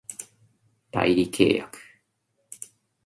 [0.89, 1.77] 代理契約